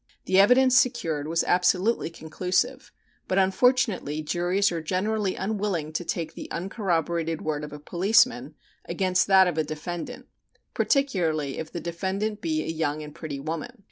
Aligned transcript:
The 0.25 0.39
evidence 0.39 0.75
secured 0.75 1.27
was 1.27 1.43
absolutely 1.43 2.09
conclusive, 2.09 2.91
but 3.27 3.37
unfortunately 3.37 4.23
juries 4.23 4.71
are 4.71 4.81
generally 4.81 5.35
unwilling 5.35 5.93
to 5.93 6.03
take 6.03 6.33
the 6.33 6.49
uncorroborated 6.49 7.43
word 7.43 7.63
of 7.63 7.71
a 7.71 7.77
policeman 7.77 8.55
against 8.85 9.27
that 9.27 9.45
of 9.45 9.59
a 9.59 9.63
defendant 9.63 10.25
particularly 10.73 11.59
if 11.59 11.71
the 11.71 11.79
defendant 11.79 12.41
be 12.41 12.63
a 12.63 12.67
young 12.67 13.03
and 13.03 13.13
pretty 13.13 13.39
woman. 13.39 13.77